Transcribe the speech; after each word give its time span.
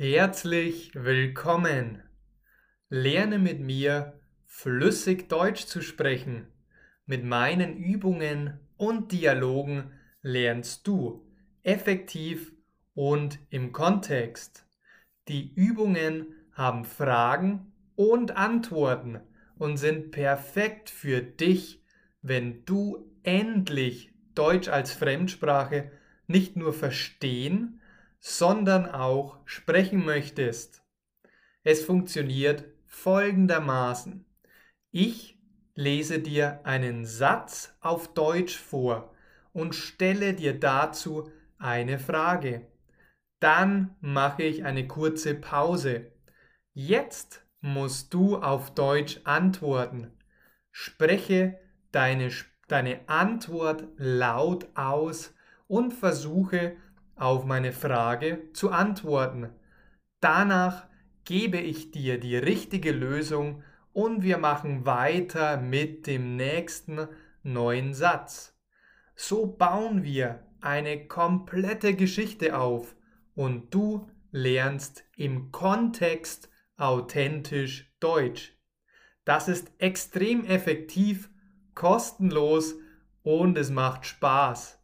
Herzlich 0.00 0.92
willkommen! 0.94 2.04
Lerne 2.88 3.40
mit 3.40 3.58
mir 3.58 4.20
flüssig 4.46 5.28
Deutsch 5.28 5.66
zu 5.66 5.82
sprechen. 5.82 6.46
Mit 7.04 7.24
meinen 7.24 7.76
Übungen 7.76 8.60
und 8.76 9.10
Dialogen 9.10 9.90
lernst 10.22 10.86
du 10.86 11.26
effektiv 11.64 12.52
und 12.94 13.40
im 13.50 13.72
Kontext. 13.72 14.64
Die 15.26 15.52
Übungen 15.56 16.28
haben 16.52 16.84
Fragen 16.84 17.72
und 17.96 18.36
Antworten 18.36 19.18
und 19.56 19.78
sind 19.78 20.12
perfekt 20.12 20.90
für 20.90 21.22
dich, 21.22 21.82
wenn 22.22 22.64
du 22.66 23.10
endlich 23.24 24.12
Deutsch 24.36 24.68
als 24.68 24.92
Fremdsprache 24.92 25.90
nicht 26.28 26.54
nur 26.54 26.72
verstehen, 26.72 27.80
sondern 28.20 28.86
auch 28.86 29.38
sprechen 29.44 30.04
möchtest. 30.04 30.82
Es 31.62 31.84
funktioniert 31.84 32.64
folgendermaßen. 32.86 34.24
Ich 34.90 35.38
lese 35.74 36.18
dir 36.18 36.60
einen 36.64 37.04
Satz 37.04 37.76
auf 37.80 38.12
Deutsch 38.14 38.58
vor 38.58 39.14
und 39.52 39.74
stelle 39.74 40.34
dir 40.34 40.58
dazu 40.58 41.30
eine 41.58 41.98
Frage. 41.98 42.66
Dann 43.40 43.94
mache 44.00 44.42
ich 44.42 44.64
eine 44.64 44.88
kurze 44.88 45.34
Pause. 45.34 46.10
Jetzt 46.74 47.44
musst 47.60 48.14
du 48.14 48.36
auf 48.38 48.74
Deutsch 48.74 49.20
antworten. 49.24 50.12
Spreche 50.70 51.58
deine, 51.92 52.30
deine 52.66 53.08
Antwort 53.08 53.84
laut 53.96 54.68
aus 54.74 55.34
und 55.66 55.92
versuche 55.92 56.76
auf 57.20 57.44
meine 57.44 57.72
Frage 57.72 58.52
zu 58.52 58.70
antworten. 58.70 59.50
Danach 60.20 60.86
gebe 61.24 61.58
ich 61.58 61.90
dir 61.90 62.18
die 62.18 62.36
richtige 62.36 62.92
Lösung 62.92 63.62
und 63.92 64.22
wir 64.22 64.38
machen 64.38 64.86
weiter 64.86 65.56
mit 65.56 66.06
dem 66.06 66.36
nächsten 66.36 67.08
neuen 67.42 67.94
Satz. 67.94 68.56
So 69.14 69.46
bauen 69.46 70.04
wir 70.04 70.46
eine 70.60 71.06
komplette 71.06 71.94
Geschichte 71.94 72.56
auf 72.58 72.94
und 73.34 73.74
du 73.74 74.08
lernst 74.30 75.04
im 75.16 75.52
Kontext 75.52 76.48
authentisch 76.76 77.92
Deutsch. 78.00 78.56
Das 79.24 79.48
ist 79.48 79.72
extrem 79.78 80.44
effektiv, 80.44 81.30
kostenlos 81.74 82.76
und 83.22 83.58
es 83.58 83.70
macht 83.70 84.06
Spaß. 84.06 84.82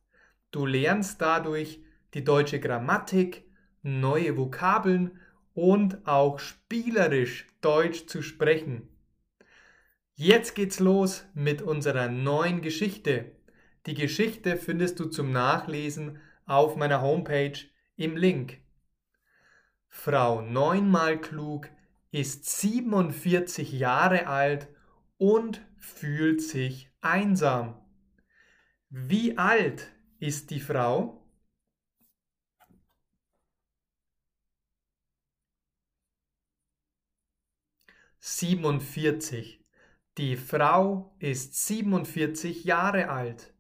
Du 0.51 0.67
lernst 0.67 1.21
dadurch 1.21 1.84
die 2.15 2.25
deutsche 2.25 2.61
Grammatik, 2.61 3.45
neue 3.83 4.37
Vokabeln 4.37 5.21
und 5.53 6.07
auch 6.07 6.39
spielerisch 6.39 7.47
Deutsch 7.61 8.07
zu 8.07 8.23
sprechen. 8.23 8.89
Jetzt 10.15 10.55
geht's 10.55 10.79
los 10.79 11.25
mit 11.35 11.61
unserer 11.61 12.09
neuen 12.09 12.63
Geschichte. 12.63 13.33
Die 13.87 13.95
Geschichte 13.95 14.57
findest 14.57 15.01
du 15.01 15.07
zum 15.07 15.33
Nachlesen 15.33 16.19
auf 16.47 16.77
meiner 16.77 17.03
Homepage 17.03 17.59
im 17.97 18.17
Link. 18.17 18.59
Frau 19.89 20.41
neunmal 20.41 21.21
klug 21.21 21.69
ist 22.11 22.47
47 22.61 23.73
Jahre 23.73 24.29
alt 24.29 24.69
und 25.19 25.61
fühlt 25.77 26.43
sich 26.43 26.91
einsam. 27.01 27.75
Wie 28.89 29.37
alt 29.37 29.89
ist 30.21 30.51
die 30.51 30.61
Frau? 30.61 31.24
47. 38.27 39.63
Die 40.17 40.39
Frau 40.39 41.15
ist 41.19 41.67
47 41.67 42.65
Jahre 42.65 43.11
alt. 43.11 43.53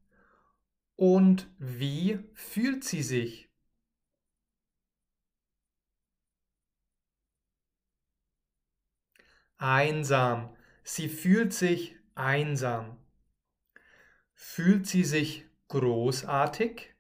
Und 0.96 1.50
wie 1.58 2.18
fühlt 2.32 2.82
sie 2.82 3.02
sich? 3.02 3.50
Einsam. 9.58 10.56
Sie 10.82 11.10
fühlt 11.10 11.52
sich 11.52 11.96
einsam. 12.14 12.96
Fühlt 14.32 14.86
sie 14.86 15.04
sich 15.04 15.44
großartig? 15.68 16.93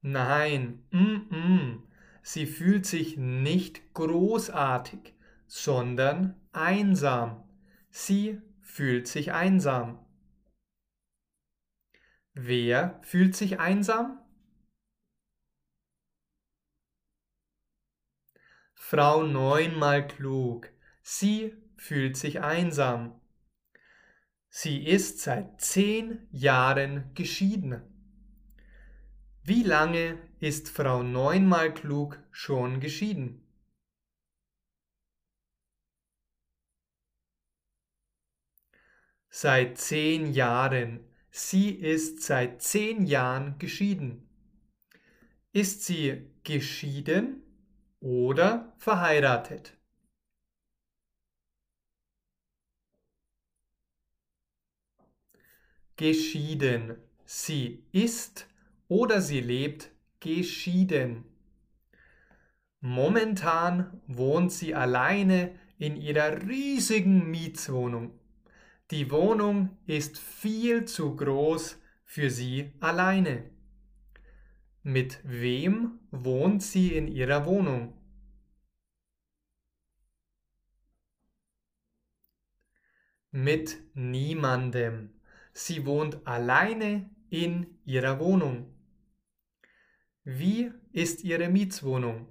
Nein, 0.00 0.84
mm 0.90 1.16
-mm. 1.30 1.82
sie 2.22 2.46
fühlt 2.46 2.86
sich 2.86 3.16
nicht 3.16 3.94
großartig, 3.94 5.14
sondern 5.46 6.40
einsam. 6.52 7.44
Sie 7.90 8.40
fühlt 8.60 9.08
sich 9.08 9.32
einsam. 9.32 9.98
Wer 12.34 13.00
fühlt 13.02 13.34
sich 13.34 13.58
einsam? 13.58 14.20
Frau 18.74 19.24
neunmal 19.24 20.06
klug. 20.06 20.70
Sie 21.02 21.54
fühlt 21.76 22.16
sich 22.16 22.40
einsam. 22.40 23.20
Sie 24.48 24.86
ist 24.86 25.20
seit 25.20 25.60
zehn 25.60 26.26
Jahren 26.30 27.12
geschieden. 27.14 27.97
Wie 29.48 29.62
lange 29.62 30.18
ist 30.40 30.68
Frau 30.68 31.02
neunmal 31.02 31.72
klug 31.72 32.22
schon 32.30 32.80
geschieden? 32.80 33.42
Seit 39.30 39.78
zehn 39.78 40.34
Jahren. 40.34 41.00
Sie 41.30 41.70
ist 41.70 42.20
seit 42.24 42.60
zehn 42.60 43.06
Jahren 43.06 43.58
geschieden. 43.58 44.28
Ist 45.52 45.82
sie 45.82 46.30
geschieden 46.44 47.42
oder 48.00 48.74
verheiratet? 48.76 49.78
Geschieden. 55.96 56.98
Sie 57.24 57.86
ist 57.92 58.47
oder 58.88 59.20
sie 59.20 59.40
lebt 59.40 59.90
geschieden. 60.20 61.24
Momentan 62.80 64.00
wohnt 64.06 64.52
sie 64.52 64.74
alleine 64.74 65.54
in 65.78 65.96
ihrer 65.96 66.42
riesigen 66.48 67.30
Mietswohnung. 67.30 68.18
Die 68.90 69.10
Wohnung 69.10 69.76
ist 69.86 70.18
viel 70.18 70.86
zu 70.86 71.14
groß 71.14 71.78
für 72.04 72.30
sie 72.30 72.72
alleine. 72.80 73.50
Mit 74.82 75.20
wem 75.24 75.98
wohnt 76.10 76.62
sie 76.62 76.94
in 76.94 77.08
ihrer 77.08 77.44
Wohnung? 77.44 77.92
Mit 83.30 83.76
niemandem. 83.94 85.10
Sie 85.52 85.84
wohnt 85.84 86.26
alleine 86.26 87.10
in 87.28 87.78
ihrer 87.84 88.18
Wohnung. 88.20 88.77
Wie 90.30 90.70
ist 90.92 91.24
Ihre 91.24 91.48
Mietswohnung? 91.48 92.28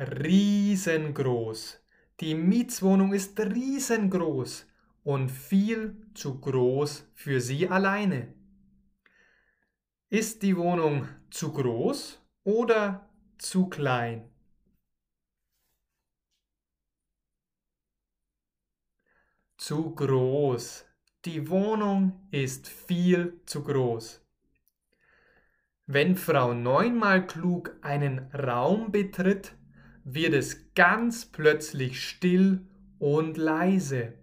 Riesengroß. 0.00 1.80
Die 2.18 2.34
Mietswohnung 2.34 3.12
ist 3.12 3.38
riesengroß 3.38 4.66
und 5.04 5.30
viel 5.30 6.04
zu 6.14 6.40
groß 6.40 7.08
für 7.14 7.40
Sie 7.40 7.68
alleine. 7.68 8.34
Ist 10.08 10.42
die 10.42 10.56
Wohnung 10.56 11.08
zu 11.30 11.52
groß 11.52 12.20
oder 12.42 13.08
zu 13.38 13.68
klein? 13.68 14.28
Zu 19.56 19.94
groß. 19.94 20.86
Die 21.26 21.48
Wohnung 21.48 22.28
ist 22.30 22.68
viel 22.68 23.40
zu 23.46 23.64
groß. 23.64 24.24
Wenn 25.86 26.14
Frau 26.14 26.54
neunmal 26.54 27.26
klug 27.26 27.76
einen 27.82 28.32
Raum 28.32 28.92
betritt, 28.92 29.56
wird 30.04 30.34
es 30.34 30.72
ganz 30.74 31.26
plötzlich 31.26 32.08
still 32.08 32.68
und 33.00 33.38
leise. 33.38 34.14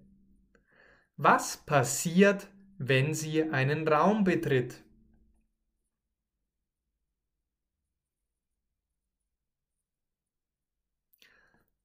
Was 1.18 1.58
passiert, 1.66 2.48
wenn 2.78 3.14
sie 3.14 3.52
einen 3.52 3.86
Raum 3.86 4.24
betritt? 4.24 4.82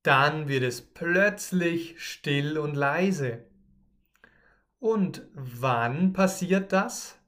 Dann 0.04 0.46
wird 0.46 0.62
es 0.62 0.80
plötzlich 0.80 2.00
still 2.00 2.56
und 2.56 2.76
leise. 2.76 3.48
Und 4.78 5.26
wann 5.34 6.12
passiert 6.12 6.72
das? 6.72 7.18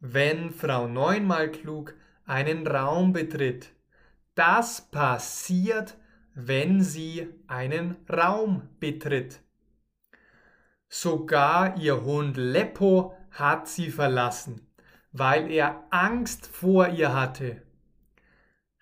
Wenn 0.00 0.50
Frau 0.50 0.86
Neunmal 0.86 1.50
klug 1.50 1.94
einen 2.26 2.66
Raum 2.66 3.12
betritt. 3.12 3.72
Das 4.34 4.80
passiert, 4.90 5.96
wenn 6.34 6.82
sie 6.82 7.28
einen 7.46 7.96
Raum 8.10 8.68
betritt. 8.80 9.40
Sogar 10.88 11.76
ihr 11.76 12.02
Hund 12.02 12.36
Leppo 12.36 13.16
hat 13.30 13.68
sie 13.68 13.90
verlassen, 13.90 14.66
weil 15.12 15.50
er 15.50 15.86
Angst 15.90 16.46
vor 16.46 16.88
ihr 16.88 17.12
hatte. 17.12 17.63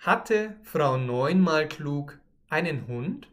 Hatte 0.05 0.59
Frau 0.65 0.97
Neunmal 0.97 1.69
klug 1.69 2.19
einen 2.49 2.89
Hund? 2.89 3.29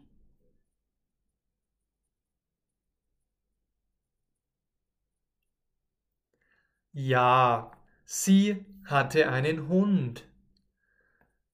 Ja, 6.92 7.76
sie 8.04 8.64
hatte 8.84 9.28
einen 9.32 9.66
Hund. 9.66 10.28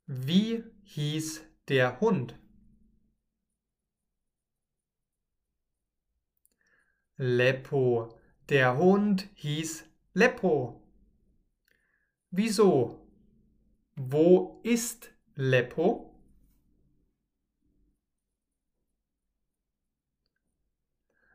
Wie 0.05 0.63
hieß 0.83 1.47
der 1.69 1.99
Hund? 2.01 2.39
Leppo. 7.17 8.21
Der 8.51 8.77
Hund 8.77 9.31
hieß 9.37 9.87
Leppo. 10.13 10.87
Wieso? 12.31 13.06
Wo 13.99 14.61
ist 14.63 15.11
Leppo? 15.37 16.15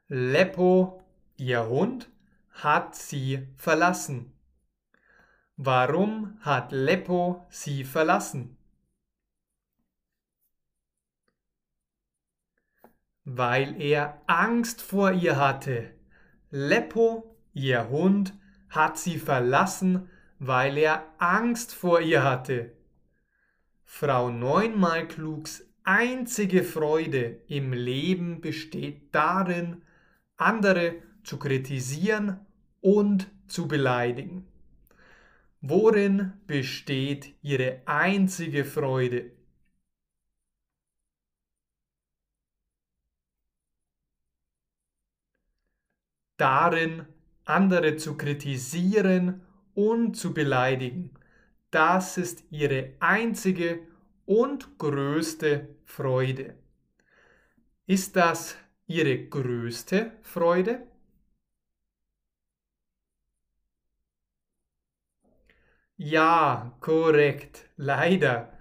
Leppo, 0.08 1.04
ihr 1.38 1.68
Hund, 1.68 2.12
hat 2.52 2.96
sie 2.96 3.48
verlassen. 3.58 4.32
Warum 5.58 6.38
hat 6.42 6.72
Leppo 6.72 7.48
sie 7.50 7.84
verlassen? 7.84 8.58
Weil 13.24 13.82
er 13.82 14.22
Angst 14.28 14.84
vor 14.84 15.14
ihr 15.14 15.38
hatte. 15.38 15.96
Leppo, 16.52 17.36
ihr 17.54 17.90
Hund, 17.90 18.34
hat 18.70 19.00
sie 19.00 19.18
verlassen, 19.18 20.10
weil 20.44 20.80
er 20.80 21.06
Angst 21.20 21.72
vor 21.76 22.02
ihr 22.02 22.24
hatte. 22.24 22.72
Frau 23.84 24.32
Neunmal 24.32 25.08
Klugs 25.08 25.64
einzige 25.84 26.64
Freude 26.64 27.42
im 27.48 27.74
Leben 27.74 28.42
besteht 28.42 29.14
darin, 29.14 29.84
andere 30.38 30.96
zu 31.24 31.38
kritisieren 31.38 32.44
und 32.82 33.30
zu 33.48 33.68
beleidigen. 33.68 34.48
Worin 35.62 36.34
besteht 36.48 37.36
ihre 37.44 37.84
einzige 37.86 38.66
Freude? 38.66 39.32
Darin, 46.38 47.06
andere 47.46 47.98
zu 47.98 48.18
kritisieren 48.18 49.46
und 49.76 50.16
zu 50.16 50.34
beleidigen. 50.34 51.12
Das 51.72 52.18
ist 52.18 52.44
ihre 52.52 52.94
einzige 53.00 53.80
und 54.26 54.78
größte 54.78 55.70
Freude. 55.86 56.56
Ist 57.86 58.16
das 58.16 58.56
ihre 58.88 59.18
größte 59.28 60.12
Freude? 60.22 60.88
Ja, 65.98 66.76
korrekt, 66.82 67.70
leider. 67.78 68.52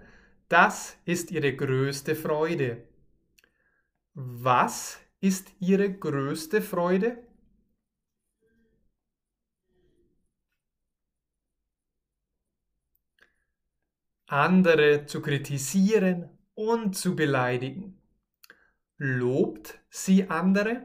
Das 0.47 0.97
ist 1.05 1.31
ihre 1.31 1.55
größte 1.55 2.15
Freude. 2.15 2.83
Was 4.13 4.99
ist 5.21 5.47
ihre 5.59 5.91
größte 5.91 6.61
Freude? 6.61 7.17
Andere 14.31 15.05
zu 15.05 15.21
kritisieren 15.21 16.29
und 16.53 16.95
zu 16.95 17.15
beleidigen. 17.15 17.99
Lobt 18.97 19.79
sie 19.89 20.29
andere? 20.29 20.83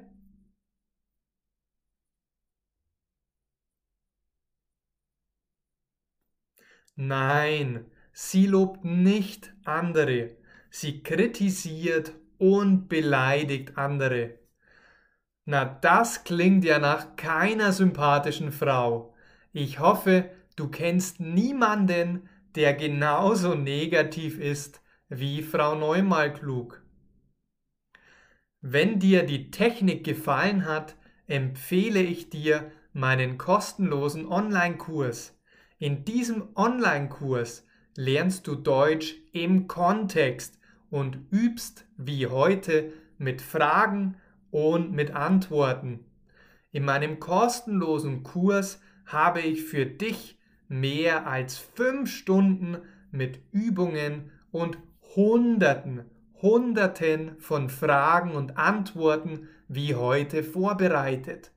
Nein, 6.97 7.91
sie 8.13 8.47
lobt 8.47 8.85
nicht 8.85 9.53
andere. 9.65 10.37
Sie 10.71 11.03
kritisiert 11.03 12.15
und 12.39 12.89
beleidigt 12.89 13.77
andere. 13.77 14.39
Na, 15.45 15.65
das 15.65 16.25
klingt 16.25 16.65
ja 16.65 16.79
nach 16.79 17.17
keiner 17.17 17.73
sympathischen 17.73 18.51
Frau. 18.51 19.15
Ich 19.53 19.79
hoffe, 19.79 20.31
du 20.57 20.69
kennst 20.69 21.21
niemanden, 21.21 22.29
der 22.57 22.75
genauso 22.75 23.55
negativ 23.55 24.39
ist 24.39 24.83
wie 25.09 25.43
Frau 25.43 25.75
Neumal 25.75 26.33
klug. 26.33 26.83
Wenn 28.61 28.99
dir 28.99 29.23
die 29.23 29.51
Technik 29.51 30.05
gefallen 30.05 30.65
hat, 30.65 30.97
empfehle 31.27 32.01
ich 32.01 32.31
dir 32.31 32.73
meinen 32.93 33.39
kostenlosen 33.39 34.27
Online-Kurs 34.27 35.37
in 35.79 36.07
diesem 36.07 36.49
Online-Kurs 36.55 37.67
lernst 37.97 38.47
du 38.47 38.55
Deutsch 38.55 39.17
im 39.33 39.69
Kontext 39.69 40.59
und 40.89 41.19
übst 41.31 41.87
wie 41.99 42.29
heute 42.29 42.95
mit 43.19 43.43
Fragen 43.43 44.17
und 44.51 44.93
mit 44.93 45.11
Antworten. 45.11 46.07
In 46.73 46.83
meinem 46.83 47.21
kostenlosen 47.21 48.23
Kurs 48.23 48.81
habe 49.05 49.41
ich 49.41 49.65
für 49.65 49.85
dich 49.85 50.36
mehr 50.69 51.27
als 51.27 51.57
fünf 51.59 52.11
Stunden 52.11 52.79
mit 53.11 53.41
Übungen 53.53 54.31
und 54.51 54.79
Hunderten, 55.15 56.05
Hunderten 56.43 57.37
von 57.39 57.71
Fragen 57.71 58.33
und 58.33 58.59
Antworten 58.59 59.49
wie 59.69 59.95
heute 59.95 60.43
vorbereitet. 60.45 61.53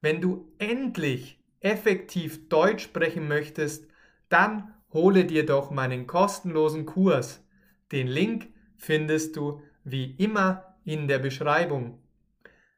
Wenn 0.00 0.20
du 0.20 0.52
endlich 0.58 1.42
effektiv 1.60 2.48
Deutsch 2.48 2.84
sprechen 2.84 3.28
möchtest, 3.28 3.86
dann 4.28 4.74
hole 4.92 5.24
dir 5.24 5.46
doch 5.46 5.70
meinen 5.70 6.06
kostenlosen 6.06 6.86
Kurs. 6.86 7.44
Den 7.92 8.06
Link 8.06 8.48
findest 8.76 9.36
du 9.36 9.62
wie 9.84 10.14
immer 10.16 10.76
in 10.84 11.08
der 11.08 11.18
Beschreibung. 11.18 11.98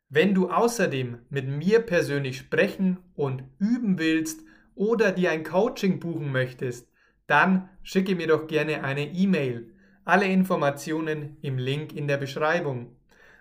Wenn 0.08 0.34
du 0.34 0.50
außerdem 0.50 1.18
mit 1.28 1.46
mir 1.48 1.80
persönlich 1.80 2.38
sprechen 2.38 2.98
und 3.14 3.44
üben 3.58 3.98
willst 3.98 4.42
oder 4.78 5.12
dir 5.12 5.30
ein 5.32 5.44
Coaching 5.44 6.00
buchen 6.00 6.32
möchtest, 6.32 6.88
dann 7.26 7.68
schicke 7.82 8.14
mir 8.14 8.28
doch 8.28 8.46
gerne 8.46 8.84
eine 8.84 9.06
E-Mail. 9.06 9.74
Alle 10.04 10.26
Informationen 10.26 11.36
im 11.42 11.58
Link 11.58 11.92
in 11.92 12.08
der 12.08 12.16
Beschreibung. 12.16 12.96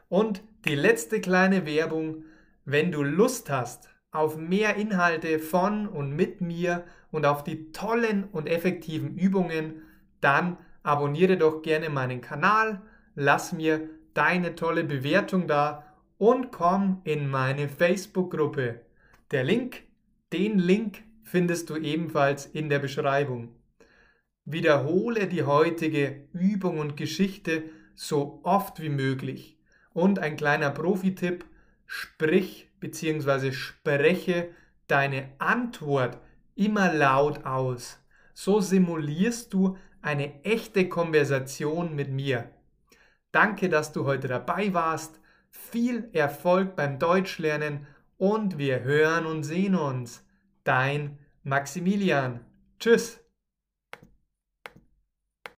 Und 0.10 0.44
die 0.66 0.76
letzte 0.76 1.22
kleine 1.22 1.66
Werbung, 1.66 2.26
wenn 2.66 2.92
du 2.92 3.04
Lust 3.04 3.50
hast, 3.50 3.90
auf 4.12 4.36
mehr 4.36 4.76
Inhalte 4.76 5.40
von 5.40 5.88
und 5.88 6.16
mit 6.16 6.42
mir 6.42 6.84
und 7.12 7.26
auf 7.26 7.44
die 7.44 7.72
tollen 7.72 8.26
und 8.26 8.48
effektiven 8.48 9.16
Übungen, 9.16 9.84
dann 10.20 10.58
abonniere 10.84 11.38
doch 11.38 11.62
gerne 11.62 11.90
meinen 11.90 12.22
Kanal, 12.22 12.82
lass 13.16 13.54
mir 13.54 13.90
deine 14.14 14.56
tolle 14.56 14.84
Bewertung 14.84 15.48
da 15.48 15.86
und 16.18 16.52
komm 16.52 17.02
in 17.04 17.30
meine 17.30 17.70
Facebook-Gruppe. 17.70 18.82
Der 19.32 19.44
Link, 19.44 19.84
den 20.34 20.58
Link 20.58 21.04
findest 21.28 21.70
du 21.70 21.76
ebenfalls 21.76 22.46
in 22.46 22.70
der 22.70 22.80
Beschreibung. 22.80 23.50
Wiederhole 24.46 25.28
die 25.28 25.44
heutige 25.44 26.28
Übung 26.32 26.80
und 26.80 26.96
Geschichte 26.96 27.64
so 27.96 28.40
oft 28.44 28.82
wie 28.82 28.90
möglich. 28.90 29.60
Und 29.94 30.20
ein 30.20 30.38
kleiner 30.38 30.70
Profi-Tipp, 30.70 31.44
sprich 31.86 32.70
bzw. 32.80 33.52
spreche 33.52 34.50
deine 34.88 35.34
Antwort 35.40 36.18
immer 36.56 36.94
laut 36.94 37.46
aus. 37.46 38.00
So 38.34 38.62
simulierst 38.62 39.54
du 39.54 39.78
eine 40.02 40.44
echte 40.46 40.88
Konversation 40.88 41.94
mit 41.94 42.10
mir. 42.10 42.52
Danke, 43.34 43.68
dass 43.68 43.92
du 43.92 44.06
heute 44.06 44.30
dabei 44.30 44.74
warst. 44.74 45.20
Viel 45.50 46.10
Erfolg 46.14 46.78
beim 46.78 47.00
Deutschlernen 47.00 47.86
und 48.18 48.58
wir 48.58 48.84
hören 48.84 49.26
und 49.26 49.44
sehen 49.44 49.76
uns. 49.76 50.24
Dein 50.68 51.18
Maximilian. 51.44 52.46
Tschüss. 52.78 53.22